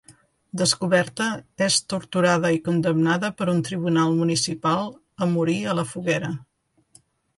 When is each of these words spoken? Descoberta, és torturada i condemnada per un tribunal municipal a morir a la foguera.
Descoberta, 0.59 1.27
és 1.65 1.75
torturada 1.93 2.51
i 2.57 2.61
condemnada 2.69 3.31
per 3.41 3.49
un 3.53 3.61
tribunal 3.69 4.17
municipal 4.23 4.91
a 5.27 5.29
morir 5.35 5.59
a 5.67 5.77
la 5.83 5.85
foguera. 5.95 6.33